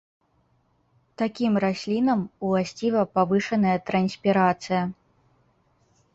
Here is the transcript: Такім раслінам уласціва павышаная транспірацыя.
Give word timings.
Такім 1.21 1.53
раслінам 1.65 2.19
уласціва 2.47 3.01
павышаная 3.19 3.75
транспірацыя. 3.93 4.83